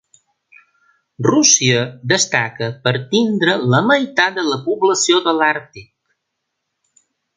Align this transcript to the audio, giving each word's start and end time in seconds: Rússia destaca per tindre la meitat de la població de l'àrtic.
Rússia 1.25 1.83
destaca 2.13 2.69
per 2.87 2.93
tindre 3.11 3.55
la 3.75 3.83
meitat 3.91 4.37
de 4.39 4.47
la 4.49 4.59
població 4.65 5.21
de 5.29 5.35
l'àrtic. 5.43 5.93